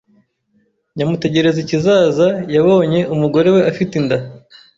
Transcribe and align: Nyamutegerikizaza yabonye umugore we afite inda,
Nyamutegerikizaza 0.95 2.27
yabonye 2.55 2.99
umugore 3.13 3.49
we 3.55 3.61
afite 3.71 3.93
inda, 4.01 4.17